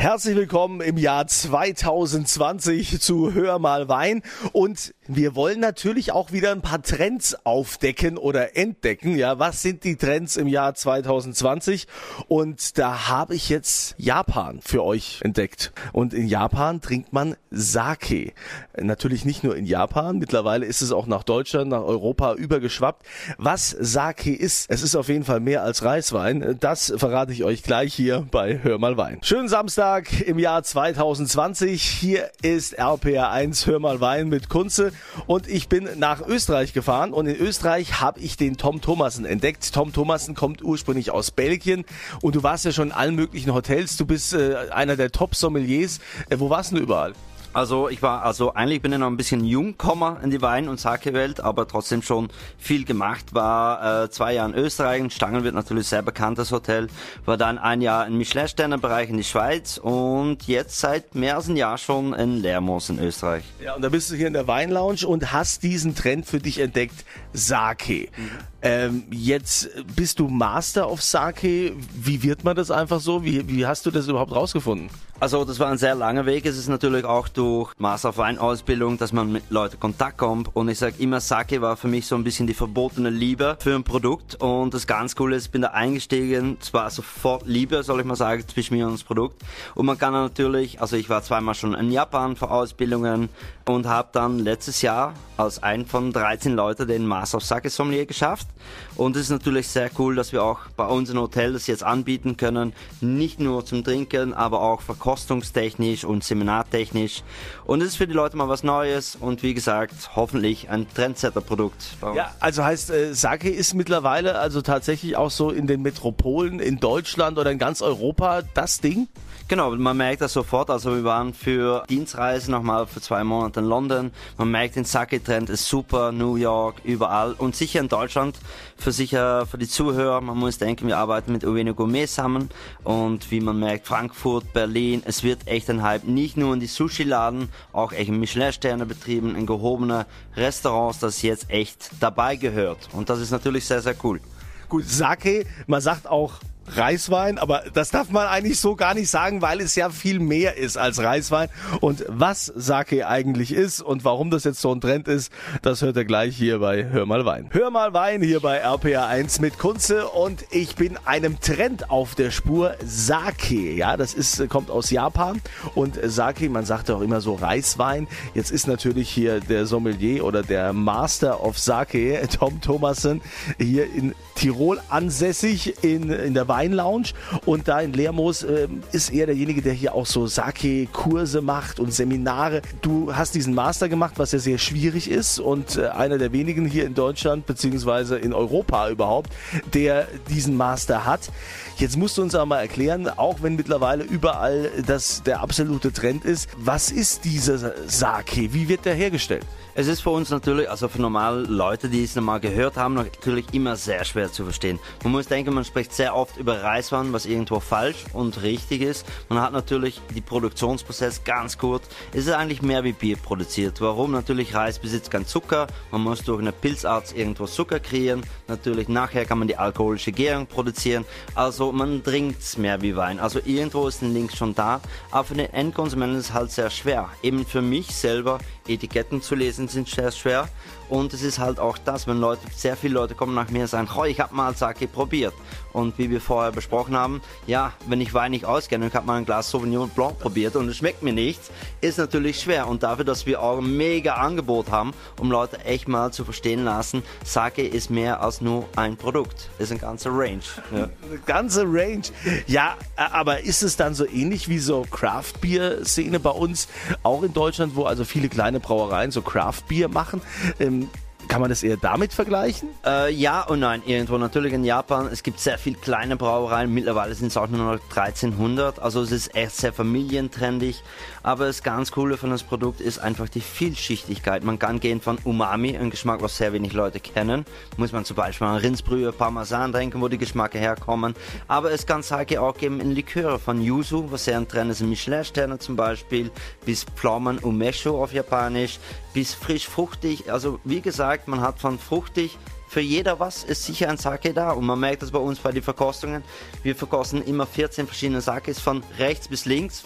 [0.00, 6.52] Herzlich willkommen im Jahr 2020 zu Hör mal Wein und wir wollen natürlich auch wieder
[6.52, 9.18] ein paar Trends aufdecken oder entdecken.
[9.18, 11.86] Ja, was sind die Trends im Jahr 2020?
[12.28, 15.72] Und da habe ich jetzt Japan für euch entdeckt.
[15.92, 18.32] Und in Japan trinkt man Sake.
[18.80, 23.04] Natürlich nicht nur in Japan, mittlerweile ist es auch nach Deutschland, nach Europa übergeschwappt.
[23.36, 26.56] Was Sake ist, es ist auf jeden Fall mehr als Reiswein.
[26.58, 29.18] Das verrate ich euch gleich hier bei Hör mal Wein.
[29.20, 31.82] Schönen Samstag Samstag im Jahr 2020.
[31.82, 34.92] Hier ist RPR 1 Hör mal Wein mit Kunze
[35.26, 39.74] und ich bin nach Österreich gefahren und in Österreich habe ich den Tom Thomassen entdeckt.
[39.74, 41.84] Tom Thomassen kommt ursprünglich aus Belgien
[42.22, 43.96] und du warst ja schon in allen möglichen Hotels.
[43.96, 45.98] Du bist äh, einer der Top-Sommeliers.
[46.28, 47.14] Äh, wo warst du überall?
[47.52, 50.68] Also ich war, also eigentlich bin ich noch ein bisschen jung gekommen in die Wein-
[50.68, 53.34] und Sake-Welt, aber trotzdem schon viel gemacht.
[53.34, 56.86] War äh, zwei Jahre in Österreich, in Stangen wird natürlich sehr bekanntes Hotel.
[57.24, 61.56] War dann ein Jahr im Michelin-Sterne-Bereich in die Schweiz und jetzt seit mehr als einem
[61.56, 63.42] Jahr schon in Lermos in Österreich.
[63.60, 66.60] Ja, und da bist du hier in der Weinlounge und hast diesen Trend für dich
[66.60, 68.08] entdeckt, Sake.
[68.16, 68.30] Mhm.
[68.62, 71.72] Ähm, jetzt bist du Master of Sake.
[71.94, 73.24] Wie wird man das einfach so?
[73.24, 74.90] Wie, wie hast du das überhaupt rausgefunden?
[75.18, 76.46] Also das war ein sehr langer Weg.
[76.46, 77.39] Es ist natürlich auch durch
[77.78, 80.54] Master of Wine Ausbildung, dass man mit Leuten Kontakt kommt.
[80.54, 83.74] Und ich sage immer, Sake war für mich so ein bisschen die verbotene Liebe für
[83.74, 84.34] ein Produkt.
[84.36, 86.58] Und das ganz Coole ist, ich bin da eingestiegen.
[86.60, 89.42] Es war sofort Liebe, soll ich mal sagen, zwischen mir und das Produkt.
[89.74, 93.28] Und man kann natürlich, also ich war zweimal schon in Japan für Ausbildungen
[93.66, 98.06] und habe dann letztes Jahr als ein von 13 Leuten den Master of Sake Sommelier
[98.06, 98.48] geschafft.
[98.96, 101.82] Und es ist natürlich sehr cool, dass wir auch bei uns im Hotel das jetzt
[101.82, 102.74] anbieten können.
[103.00, 107.22] Nicht nur zum Trinken, aber auch verkostungstechnisch und seminartechnisch.
[107.64, 111.96] Und es ist für die Leute mal was Neues und wie gesagt, hoffentlich ein Trendsetter-Produkt.
[112.14, 116.78] Ja, also heißt, äh, Sake ist mittlerweile also tatsächlich auch so in den Metropolen in
[116.78, 119.08] Deutschland oder in ganz Europa das Ding?
[119.50, 120.70] Genau, man merkt das sofort.
[120.70, 124.12] Also wir waren für Dienstreise nochmal für zwei Monate in London.
[124.38, 128.38] Man merkt, den Sake-Trend ist super, New York, überall und sicher in Deutschland.
[128.76, 132.48] Für sicher für die Zuhörer, man muss denken, wir arbeiten mit Ueno Gourmet zusammen
[132.84, 136.04] und wie man merkt, Frankfurt, Berlin, es wird echt ein Hype.
[136.04, 140.06] Nicht nur in die Sushi-Laden, auch echt in Michelin-Sterne betrieben, in gehobene
[140.36, 142.88] Restaurants, das jetzt echt dabei gehört.
[142.92, 144.20] Und das ist natürlich sehr, sehr cool.
[144.68, 146.34] Gut, Sake, man sagt auch
[146.76, 150.56] Reiswein, aber das darf man eigentlich so gar nicht sagen, weil es ja viel mehr
[150.56, 151.48] ist als Reiswein.
[151.80, 155.32] Und was Sake eigentlich ist und warum das jetzt so ein Trend ist,
[155.62, 157.48] das hört ihr gleich hier bei Hör mal Wein.
[157.50, 162.14] Hör mal Wein hier bei RPA 1 mit Kunze und ich bin einem Trend auf
[162.14, 162.74] der Spur.
[162.84, 165.40] Sake, ja, das ist, kommt aus Japan
[165.74, 168.08] und Sake, man sagt auch immer so Reiswein.
[168.34, 173.20] Jetzt ist natürlich hier der Sommelier oder der Master of Sake, Tom Thomason,
[173.58, 177.08] hier in Tirol ansässig in, in der Weinlounge
[177.44, 181.92] und da in Lermoos äh, ist er derjenige, der hier auch so Sake-Kurse macht und
[181.92, 182.62] Seminare.
[182.80, 186.64] Du hast diesen Master gemacht, was ja sehr schwierig ist und äh, einer der wenigen
[186.64, 189.28] hier in Deutschland beziehungsweise in Europa überhaupt,
[189.74, 191.30] der diesen Master hat.
[191.76, 196.24] Jetzt musst du uns aber mal erklären, auch wenn mittlerweile überall das der absolute Trend
[196.24, 198.54] ist, was ist dieser Sake?
[198.54, 199.44] Wie wird der hergestellt?
[199.74, 203.46] Es ist für uns natürlich, also für normale Leute, die es normal gehört haben, natürlich
[203.52, 204.78] immer sehr schwer zu verstehen.
[205.02, 209.06] Man muss denken, man spricht sehr oft über Reiswein, was irgendwo falsch und richtig ist.
[209.28, 211.86] Man hat natürlich die Produktionsprozess ganz kurz.
[212.12, 213.80] Es ist eigentlich mehr wie Bier produziert.
[213.80, 214.12] Warum?
[214.12, 215.66] Natürlich Reis besitzt kein Zucker.
[215.90, 218.22] Man muss durch eine Pilzart irgendwo Zucker kreieren.
[218.48, 221.04] Natürlich nachher kann man die alkoholische Gärung produzieren.
[221.34, 223.20] Also man trinkt mehr wie Wein.
[223.20, 224.80] Also irgendwo ist ein Link schon da.
[225.10, 227.08] Aber für den Endkonsumenten ist es halt sehr schwer.
[227.22, 230.48] Eben für mich selber Etiketten zu lesen sind sehr schwer.
[230.90, 233.68] Und es ist halt auch das, wenn Leute, sehr viele Leute kommen nach mir und
[233.68, 235.32] sagen, ich habe mal Sake probiert.
[235.72, 239.06] Und wie wir vorher besprochen haben, ja, wenn ich Wein nicht auskenne und ich habe
[239.06, 241.50] mal ein Glas Sauvignon Blanc probiert und es schmeckt mir nichts,
[241.80, 242.68] ist natürlich schwer.
[242.68, 246.64] Und dafür, dass wir auch ein mega Angebot haben, um Leute echt mal zu verstehen
[246.64, 249.50] lassen, Sake ist mehr als nur ein Produkt.
[249.58, 250.40] Ist ein ganzer Range.
[250.70, 250.88] Ja.
[251.08, 252.02] Eine ganze Range.
[252.46, 256.68] Ja, aber ist es dann so ähnlich wie so Craft Beer Szene bei uns,
[257.02, 260.22] auch in Deutschland, wo also viele kleine Brauereien so Craft Beer machen?
[260.60, 260.88] Ähm,
[261.30, 262.70] kann man das eher damit vergleichen?
[262.84, 264.18] Äh, ja und nein, irgendwo.
[264.18, 266.74] Natürlich in Japan, es gibt sehr viele kleine Brauereien.
[266.74, 268.80] Mittlerweile sind es auch nur noch 1300.
[268.80, 270.82] Also es ist echt sehr familientrendig.
[271.22, 274.42] Aber das ganz Coole von das Produkt ist einfach die Vielschichtigkeit.
[274.42, 277.44] Man kann gehen von Umami, ein Geschmack, was sehr wenig Leute kennen.
[277.76, 281.14] Muss man zum Beispiel an Rindsbrühe, Parmesan trinken, wo die Geschmacke herkommen.
[281.46, 284.80] Aber es kann Sake auch geben in Liköre von Yuzu, was sehr ein Trend ist
[284.80, 286.32] in Michelin-Sterne zum Beispiel,
[286.64, 288.80] bis Pflaumen Umeshu auf Japanisch,
[289.12, 290.32] bis frisch fruchtig.
[290.32, 292.38] Also wie gesagt, man hat von fruchtig
[292.70, 295.50] für jeder was ist sicher ein Sake da und man merkt das bei uns bei
[295.50, 296.22] den Verkostungen.
[296.62, 299.82] Wir verkosten immer 14 verschiedene Sakes von rechts bis links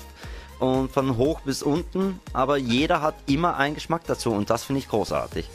[0.58, 4.80] und von hoch bis unten, aber jeder hat immer einen Geschmack dazu und das finde
[4.80, 5.48] ich großartig.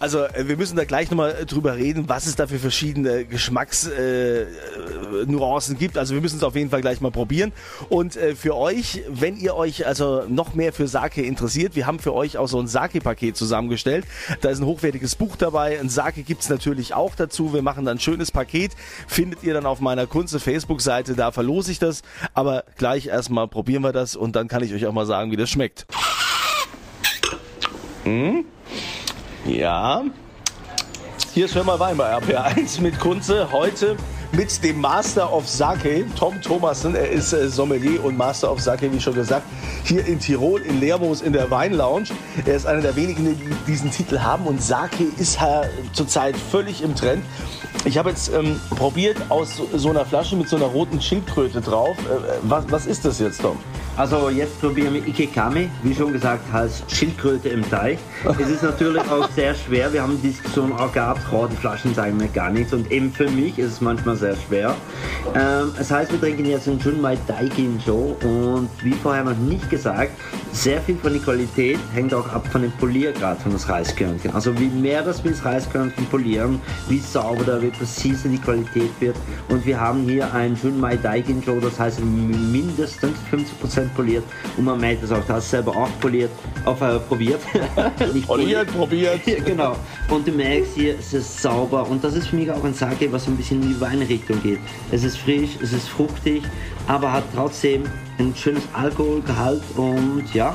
[0.00, 3.26] Also äh, wir müssen da gleich nochmal äh, drüber reden, was es da für verschiedene
[3.26, 5.98] Geschmacksnuancen äh, gibt.
[5.98, 7.52] Also wir müssen es auf jeden Fall gleich mal probieren.
[7.90, 11.98] Und äh, für euch, wenn ihr euch also noch mehr für Sake interessiert, wir haben
[11.98, 14.06] für euch auch so ein Sake-Paket zusammengestellt.
[14.40, 15.78] Da ist ein hochwertiges Buch dabei.
[15.78, 17.52] Ein Sake gibt's natürlich auch dazu.
[17.52, 18.72] Wir machen dann ein schönes Paket.
[19.06, 22.00] Findet ihr dann auf meiner Kunze Facebook-Seite, da verlose ich das.
[22.32, 25.36] Aber gleich erstmal probieren wir das und dann kann ich euch auch mal sagen, wie
[25.36, 25.84] das schmeckt.
[28.04, 28.46] Hm?
[29.44, 30.04] Ja.
[31.32, 33.50] Hier ist Hör mal Wein bei RPR1 mit Kunze.
[33.52, 33.96] Heute
[34.32, 36.94] mit dem Master of Sake, Tom Thomassen.
[36.94, 39.44] Er ist äh, Sommelier und Master of Sake, wie schon gesagt,
[39.84, 42.08] hier in Tirol, in Lermoos in der Weinlounge.
[42.44, 44.46] Er ist einer der wenigen, die diesen Titel haben.
[44.46, 45.38] Und Sake ist
[45.92, 47.24] zurzeit völlig im Trend.
[47.84, 51.96] Ich habe jetzt ähm, probiert aus so einer Flasche mit so einer roten Schildkröte drauf.
[51.98, 53.56] Äh, was, was ist das jetzt, Tom?
[53.96, 57.98] Also jetzt probieren wir Ikekami, wie schon gesagt, heißt Schildkröte im Teich.
[58.38, 61.20] Es ist natürlich auch sehr schwer, wir haben die Diskussion auch gehabt,
[61.60, 64.74] Flaschen sagen mir gar nichts und eben für mich ist es manchmal sehr schwer.
[65.34, 69.68] Ähm, das heißt, wir trinken jetzt einen Junmai Daikin Show und wie vorher noch nicht
[69.70, 70.12] gesagt,
[70.52, 74.32] sehr viel von der Qualität hängt auch ab von dem Poliergrad von das Reiskörnchen.
[74.34, 79.16] Also wie mehr das wir das Reiskörnchen polieren, wie sauber, wie präzise die Qualität wird
[79.48, 84.24] und wir haben hier einen Junmai Daikin Show, das heißt mindestens 50% poliert
[84.56, 86.30] und man merkt es auch, du hast selber auch poliert,
[86.64, 87.40] auf, äh, probiert.
[88.12, 89.20] Nicht poliert, probiert.
[89.44, 89.76] genau.
[90.08, 93.10] Und du merkst hier, es ist sauber und das ist für mich auch ein Sake,
[93.12, 94.58] was ein bisschen in die Weinrichtung geht.
[94.90, 96.42] Es ist frisch, es ist fruchtig,
[96.86, 97.84] aber hat trotzdem
[98.20, 100.54] ein schönes Alkoholgehalt und ja.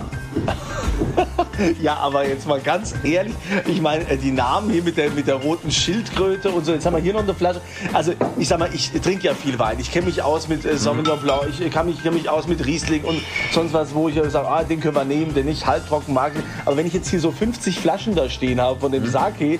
[1.81, 3.33] ja, aber jetzt mal ganz ehrlich,
[3.67, 6.85] ich meine, äh, die Namen hier mit der, mit der roten Schildkröte und so, jetzt
[6.85, 7.61] haben wir hier noch eine Flasche.
[7.93, 9.77] Also, ich sag mal, ich trinke ja viel Wein.
[9.79, 12.65] Ich kenne mich aus mit äh, Sauvignon Blanc, ich kann mich, kenn mich aus mit
[12.65, 13.21] Riesling und
[13.51, 16.33] sonst was, wo ich sage, ah, den können wir nehmen, den nicht halbtrocken mag.
[16.65, 19.09] Aber wenn ich jetzt hier so 50 Flaschen da stehen habe von dem mhm.
[19.09, 19.59] Sake, äh,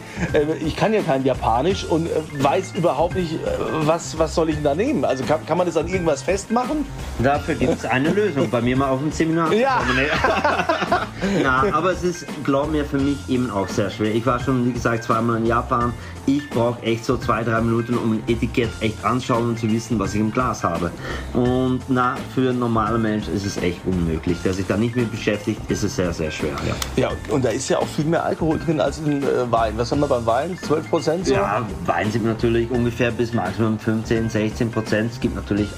[0.60, 3.38] ich kann ja kein Japanisch und äh, weiß überhaupt nicht, äh,
[3.81, 5.06] was, was soll ich denn da nehmen?
[5.06, 6.86] Also kann, kann man das an irgendwas festmachen?
[7.19, 8.50] Dafür gibt es eine Lösung.
[8.50, 9.54] Bei mir mal auf dem Seminar.
[9.54, 9.82] Ja.
[11.44, 14.14] Na, aber es ist, glaub mir, für mich eben auch sehr schwer.
[14.14, 15.94] Ich war schon, wie gesagt, zweimal in Japan.
[16.26, 19.98] Ich brauche echt so zwei, drei Minuten, um ein Etikett echt anschauen und zu wissen,
[19.98, 20.92] was ich im Glas habe.
[21.34, 24.38] Und na, für einen normalen Mensch ist es echt unmöglich.
[24.44, 26.56] Der sich da nicht mit beschäftigt, ist es sehr, sehr schwer.
[26.68, 29.74] Ja, ja und da ist ja auch viel mehr Alkohol drin als in äh, Wein.
[29.78, 30.58] Was haben wir beim Wein?
[30.62, 31.34] 12 Prozent so?
[31.34, 35.12] Ja, Wein sind natürlich ungefähr bis Maximum 15, 16 Prozent.
[35.14, 35.70] Es gibt natürlich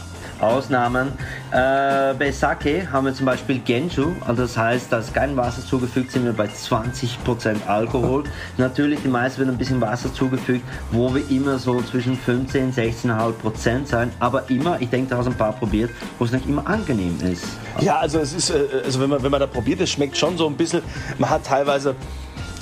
[0.41, 1.13] Ausnahmen.
[1.51, 5.65] Äh, bei Sake haben wir zum Beispiel Genju, also das heißt, da ist kein Wasser
[5.65, 8.23] zugefügt, sind wir bei 20% Alkohol.
[8.57, 13.85] Natürlich, die meisten werden ein bisschen Wasser zugefügt, wo wir immer so zwischen 15 16,5%
[13.85, 16.65] sein, aber immer, ich denke, da hast du ein paar probiert, wo es nicht immer
[16.67, 17.45] angenehm ist.
[17.79, 20.37] Ja, also es ist, äh, also wenn man, wenn man da probiert, es schmeckt schon
[20.37, 20.81] so ein bisschen,
[21.17, 21.95] man hat teilweise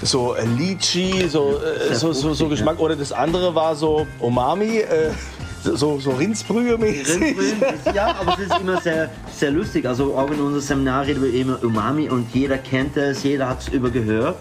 [0.02, 1.60] so äh, Lychee, so,
[1.92, 2.80] so, so, so, Geschmack.
[2.80, 4.80] Oder das andere war so Umami.
[4.80, 5.12] Äh,
[5.66, 7.36] so, so Rindsbrühe mäßig.
[7.94, 9.86] Ja, aber es ist immer sehr, sehr lustig.
[9.86, 13.62] Also auch in unserem Seminar reden wir immer Umami und jeder kennt es, jeder hat
[13.62, 14.38] es übergehört.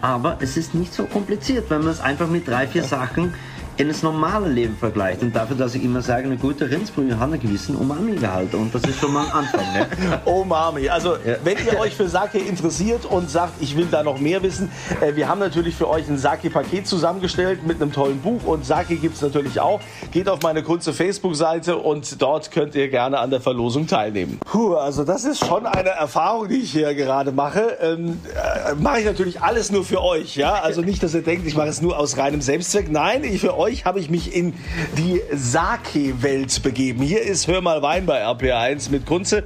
[0.00, 3.34] Aber es ist nicht so kompliziert, wenn man es einfach mit drei, vier Sachen
[3.78, 5.22] in das normale Leben vergleicht.
[5.22, 8.52] Und dafür, dass ich immer sage, eine gute Rindsbrühe hat einen gewissen Umami-Gehalt.
[8.54, 9.72] Und das ist schon mal ein Anfang.
[9.72, 9.86] Ne?
[10.24, 10.88] Umami.
[10.88, 11.36] Also, ja.
[11.44, 15.14] wenn ihr euch für Sake interessiert und sagt, ich will da noch mehr wissen, äh,
[15.14, 18.42] wir haben natürlich für euch ein Sake-Paket zusammengestellt mit einem tollen Buch.
[18.44, 19.80] Und Sake gibt es natürlich auch.
[20.10, 24.40] Geht auf meine kurze Facebook-Seite und dort könnt ihr gerne an der Verlosung teilnehmen.
[24.44, 27.78] Puh, also das ist schon eine Erfahrung, die ich hier gerade mache.
[27.80, 30.34] Ähm, äh, mache ich natürlich alles nur für euch.
[30.34, 30.54] Ja?
[30.54, 32.90] Also nicht, dass ihr denkt, ich mache es nur aus reinem Selbstzweck.
[32.90, 34.54] Nein, ich für euch euch habe ich mich in
[34.96, 37.02] die Sake-Welt begeben.
[37.02, 39.44] Hier ist Hör mal Wein bei RPR1 mit Kunze.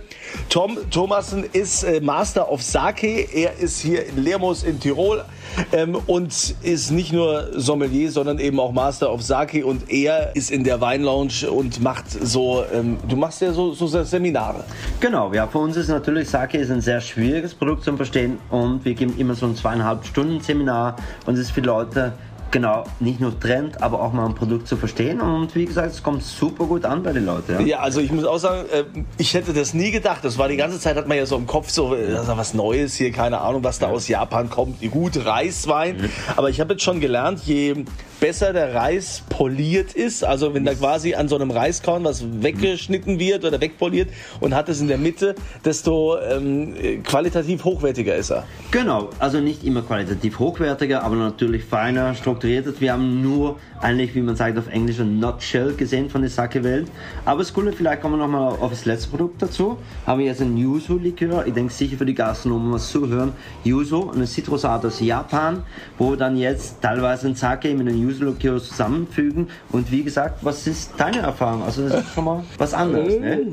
[0.48, 3.06] Tom Thomassen ist äh, Master of Sake.
[3.06, 5.24] Er ist hier in Lermoos in Tirol
[5.72, 9.66] ähm, und ist nicht nur Sommelier, sondern eben auch Master of Sake.
[9.66, 13.88] Und er ist in der Weinlounge und macht so, ähm, du machst ja so, so
[13.88, 14.64] Seminare.
[15.00, 18.84] Genau, ja, für uns ist natürlich Sake ist ein sehr schwieriges Produkt zu verstehen und
[18.84, 22.12] wir geben immer so ein zweieinhalb Stunden Seminar und es ist für Leute,
[22.52, 25.20] genau, nicht nur Trend, aber auch mal ein Produkt zu verstehen.
[25.20, 27.52] Und wie gesagt, es kommt super gut an bei den Leuten.
[27.52, 28.84] Ja, ja also ich muss auch sagen, äh,
[29.18, 30.24] ich hätte das nie gedacht.
[30.24, 32.36] Das war die ganze Zeit, hat man ja so im Kopf so, äh, das ist
[32.36, 34.80] was Neues hier, keine Ahnung, was da aus Japan kommt.
[34.92, 35.96] Gut, Reiswein.
[35.96, 36.10] Mhm.
[36.36, 37.84] Aber ich habe jetzt schon gelernt, je
[38.20, 43.18] besser der Reis poliert ist, also wenn da quasi an so einem Reiskorn was weggeschnitten
[43.18, 48.44] wird oder wegpoliert und hat es in der Mitte, desto ähm, qualitativ hochwertiger ist er.
[48.70, 52.80] Genau, also nicht immer qualitativ hochwertiger, aber natürlich feiner, strukturierter strukturiert hat.
[52.80, 56.88] Wir haben nur eigentlich, wie man sagt auf Englisch, ein Nutshell gesehen von der Sake-Welt.
[57.24, 59.78] Aber das Coole, vielleicht kommen wir nochmal auf das letzte Produkt dazu.
[60.06, 61.46] Haben wir jetzt ein Yuzu-Likör.
[61.46, 63.32] Ich denke sicher für die Gastronomen was zuhören.
[63.64, 65.62] Yuzu, eine Zitrusart aus Japan,
[65.98, 69.48] wo wir dann jetzt teilweise ein Sake mit einem Yuzu-Likör zusammenfügen.
[69.70, 71.62] Und wie gesagt, was ist deine Erfahrung?
[71.62, 73.46] Also das ist schon mal was anderes, ne?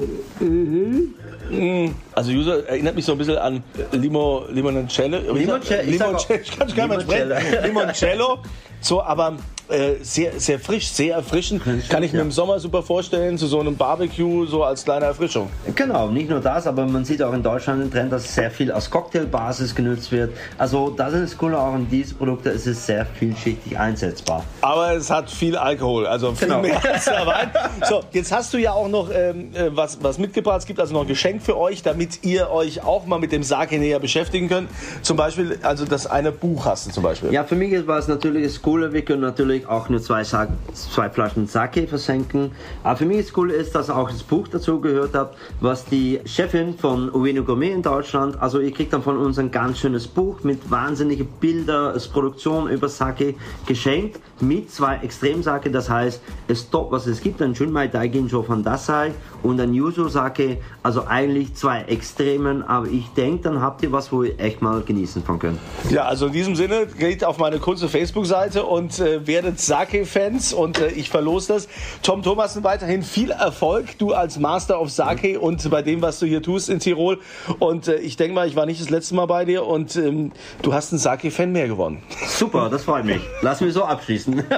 [2.14, 5.34] Also Yuzu erinnert mich so ein bisschen an Limo, Limoncello.
[5.34, 7.64] Limoncello, ich Limoncello, ich kann es gar nicht sprechen.
[7.64, 8.40] Limoncello.
[8.82, 9.38] So, aber
[9.70, 11.62] äh, sehr, sehr frisch, sehr erfrischend.
[11.90, 15.50] Kann ich mir im Sommer super vorstellen, zu so einem Barbecue, so als kleine Erfrischung.
[15.76, 18.72] Genau, nicht nur das, aber man sieht auch in Deutschland den Trend, dass sehr viel
[18.72, 20.32] als Cocktailbasis genutzt wird.
[20.58, 24.44] Also das ist das Coole auch an diesen Produkten, es ist sehr vielschichtig einsetzbar.
[24.62, 26.62] Aber es hat viel Alkohol, also viel Genau.
[26.62, 27.52] mehr als der Wein.
[27.88, 30.60] So, jetzt hast du ja auch noch ähm, äh, was, was mitgebracht.
[30.60, 33.44] Es gibt also noch ein Geschenk für euch, damit ihr euch auch mal mit dem
[33.44, 34.70] Sake näher beschäftigen könnt.
[35.04, 37.32] Zum Beispiel, also das eine Buch hast du zum Beispiel.
[37.32, 40.48] Ja, für mich war es natürlich das Coole, wir können natürlich auch nur zwei, Sa
[40.74, 42.52] zwei Flaschen Sake versenken.
[42.84, 46.20] Aber für mich das Coole ist, dass auch das Buch dazu gehört hat, was die
[46.26, 50.08] Chefin von Ueno Gourmet in Deutschland, also ihr kriegt dann von uns ein ganz schönes
[50.08, 53.36] Buch mit wahnsinnigen Bilder, als Produktion über Sake
[53.66, 58.64] geschenkt, mit zwei Extremsake, das heißt, es top, was es gibt, ein Junmai Daiginjo von
[58.64, 59.12] Dasai
[59.44, 64.12] und ein Yuzu Sake, also eigentlich zwei Extremen, aber ich denke, dann habt ihr was,
[64.12, 65.60] wo ihr echt mal genießen von könnt.
[65.90, 70.80] Ja, also in diesem Sinne, geht auf meine kurze Facebook-Seite und äh, werdet Sake-Fans und
[70.80, 71.68] äh, ich verlose das.
[72.04, 76.26] Tom Thomassen, weiterhin viel Erfolg, du als Master of Sake und bei dem, was du
[76.26, 77.20] hier tust in Tirol.
[77.60, 80.32] Und äh, ich denke mal, ich war nicht das letzte Mal bei dir und ähm,
[80.62, 82.02] du hast einen Sake-Fan mehr gewonnen.
[82.28, 83.22] Super, das freut mich.
[83.42, 84.44] Lass mich so abschließen.